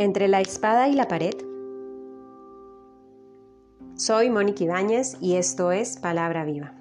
[0.00, 1.34] Entre la espada y la pared.
[3.96, 6.72] Soy Mónica Ibáñez y esto es Palabra Viva.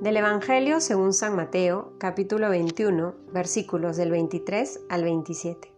[0.00, 5.70] Del Evangelio según San Mateo, capítulo 21, versículos del 23 al 27.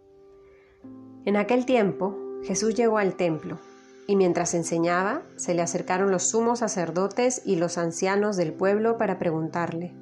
[1.24, 3.58] En aquel tiempo, Jesús llegó al templo,
[4.06, 9.18] y mientras enseñaba, se le acercaron los sumos sacerdotes y los ancianos del pueblo para
[9.18, 9.92] preguntarle,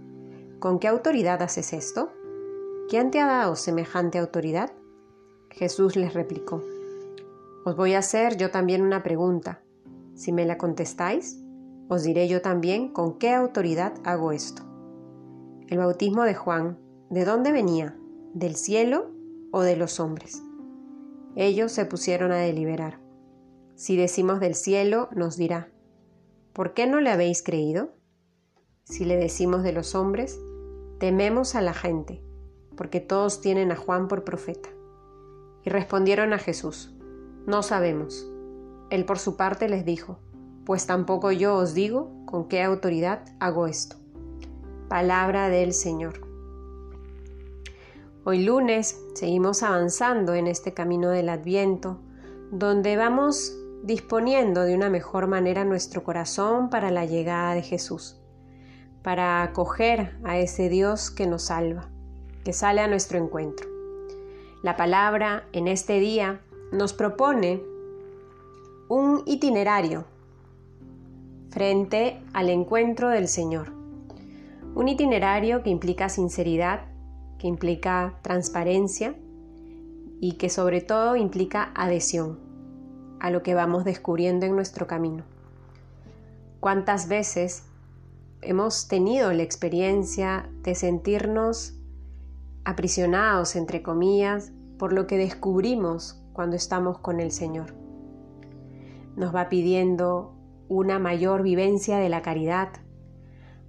[0.59, 2.13] ¿con qué autoridad haces esto?
[2.91, 4.71] ¿Quién te ha dado semejante autoridad?
[5.57, 6.63] Jesús les replicó,
[7.65, 9.63] Os voy a hacer yo también una pregunta.
[10.15, 11.41] Si me la contestáis,
[11.89, 14.63] os diré yo también con qué autoridad hago esto.
[15.69, 16.79] El bautismo de Juan,
[17.09, 17.97] ¿de dónde venía?
[18.35, 19.11] ¿Del cielo
[19.51, 20.43] o de los hombres?
[21.37, 23.01] Ellos se pusieron a deliberar.
[23.77, 25.71] Si decimos del cielo, nos dirá,
[26.53, 27.95] ¿por qué no le habéis creído?
[28.85, 30.39] Si le decimos de los hombres,
[30.99, 32.23] tememos a la gente,
[32.77, 34.76] porque todos tienen a Juan por profeta.
[35.67, 36.95] Y respondieron a Jesús,
[37.45, 38.31] No sabemos.
[38.89, 40.21] Él por su parte les dijo,
[40.65, 43.97] Pues tampoco yo os digo con qué autoridad hago esto.
[44.89, 46.21] Palabra del Señor.
[48.23, 52.01] Hoy lunes seguimos avanzando en este camino del Adviento,
[52.53, 58.21] donde vamos disponiendo de una mejor manera nuestro corazón para la llegada de Jesús,
[59.03, 61.91] para acoger a ese Dios que nos salva,
[62.45, 63.76] que sale a nuestro encuentro.
[64.63, 66.41] La palabra en este día
[66.73, 67.63] nos propone
[68.89, 70.05] un itinerario
[71.51, 73.73] frente al encuentro del Señor.
[74.75, 76.87] Un itinerario que implica sinceridad,
[77.39, 79.15] que implica transparencia
[80.21, 82.39] y que sobre todo implica adhesión
[83.21, 85.25] a lo que vamos descubriendo en nuestro camino.
[86.61, 87.65] ¿Cuántas veces
[88.41, 91.76] hemos tenido la experiencia de sentirnos
[92.67, 97.75] aprisionados, entre comillas, por lo que descubrimos cuando estamos con el Señor.
[99.15, 100.35] Nos va pidiendo
[100.69, 102.71] una mayor vivencia de la caridad,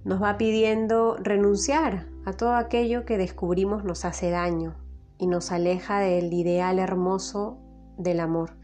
[0.03, 4.75] nos va pidiendo renunciar a todo aquello que descubrimos nos hace daño
[5.19, 7.59] y nos aleja del ideal hermoso
[7.97, 8.57] del amor.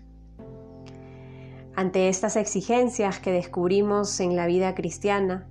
[1.76, 5.48] Ante estas exigencias que descubrimos en la vida cristiana,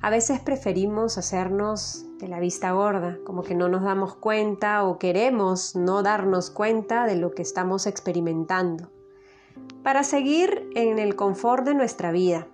[0.00, 4.98] a veces preferimos hacernos de la vista gorda, como que no nos damos cuenta o
[4.98, 8.90] queremos no darnos cuenta de lo que estamos experimentando,
[9.82, 12.46] para seguir en el confort de nuestra vida,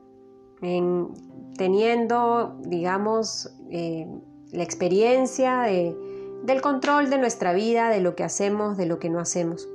[0.60, 1.08] en,
[1.56, 4.06] teniendo, digamos, eh,
[4.50, 9.20] la experiencia del control de nuestra vida, de lo que hacemos, de lo que no
[9.20, 9.68] hacemos.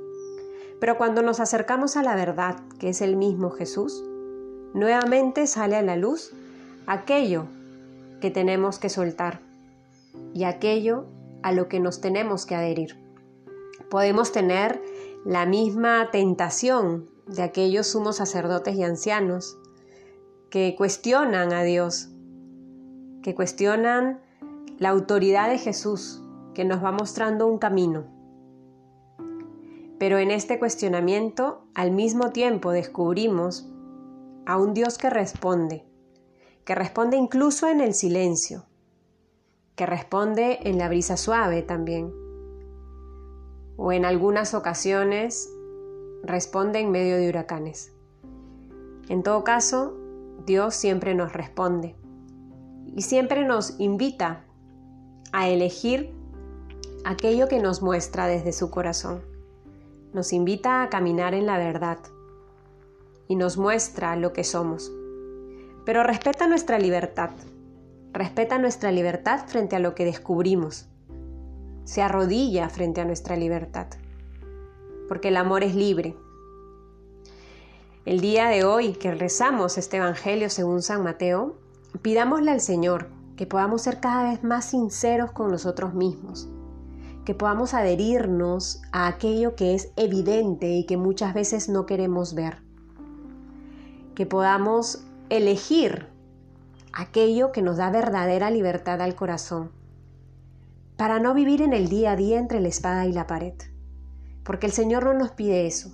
[0.80, 4.04] Pero cuando nos acercamos a la verdad, que es el mismo Jesús,
[4.74, 6.32] nuevamente sale a la luz
[6.86, 7.46] aquello
[8.20, 9.47] que tenemos que soltar
[10.34, 11.06] y aquello
[11.42, 12.96] a lo que nos tenemos que adherir.
[13.90, 14.82] Podemos tener
[15.24, 19.58] la misma tentación de aquellos sumos sacerdotes y ancianos
[20.50, 22.08] que cuestionan a Dios,
[23.22, 24.20] que cuestionan
[24.78, 26.22] la autoridad de Jesús,
[26.54, 28.06] que nos va mostrando un camino.
[29.98, 33.68] Pero en este cuestionamiento, al mismo tiempo descubrimos
[34.46, 35.84] a un Dios que responde,
[36.64, 38.64] que responde incluso en el silencio,
[39.78, 42.12] que responde en la brisa suave también,
[43.78, 45.50] o en algunas ocasiones
[46.22, 47.94] responde en medio de huracanes.
[49.08, 49.96] En todo caso,
[50.44, 51.96] Dios siempre nos responde
[52.94, 54.44] y siempre nos invita
[55.32, 56.12] a elegir
[57.06, 59.22] aquello que nos muestra desde su corazón.
[60.12, 61.98] Nos invita a caminar en la verdad
[63.28, 64.92] y nos muestra lo que somos
[65.88, 67.30] pero respeta nuestra libertad.
[68.12, 70.86] Respeta nuestra libertad frente a lo que descubrimos.
[71.84, 73.86] Se arrodilla frente a nuestra libertad.
[75.08, 76.16] Porque el amor es libre.
[78.06, 81.56] El día de hoy que rezamos este Evangelio según San Mateo,
[82.00, 86.48] pidámosle al Señor que podamos ser cada vez más sinceros con nosotros mismos,
[87.26, 92.62] que podamos adherirnos a aquello que es evidente y que muchas veces no queremos ver,
[94.14, 96.08] que podamos elegir
[96.92, 99.70] aquello que nos da verdadera libertad al corazón,
[100.96, 103.54] para no vivir en el día a día entre la espada y la pared,
[104.44, 105.90] porque el Señor no nos pide eso,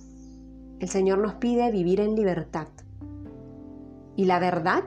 [0.79, 2.67] el Señor nos pide vivir en libertad,
[4.15, 4.83] y la verdad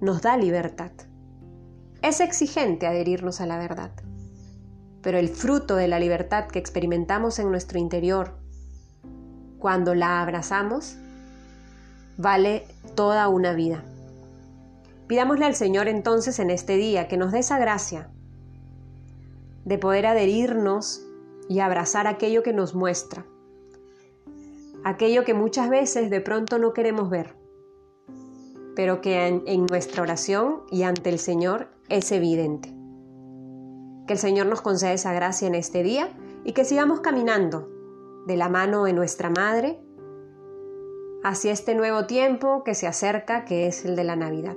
[0.00, 0.90] nos da libertad.
[2.02, 3.92] Es exigente adherirnos a la verdad,
[5.02, 8.38] pero el fruto de la libertad que experimentamos en nuestro interior,
[9.58, 10.96] cuando la abrazamos,
[12.16, 13.84] vale toda una vida.
[15.10, 18.12] Pidámosle al Señor entonces en este día que nos dé esa gracia
[19.64, 21.04] de poder adherirnos
[21.48, 23.26] y abrazar aquello que nos muestra,
[24.84, 27.34] aquello que muchas veces de pronto no queremos ver,
[28.76, 32.72] pero que en, nuestra oración y ante el Señor es evidente.
[34.06, 36.08] Que el Señor nos conceda esa gracia en este día
[36.44, 37.68] y que sigamos caminando
[38.28, 39.80] de la mano de nuestra Madre
[41.24, 44.56] hacia este nuevo tiempo que se acerca, que es el de la Navidad.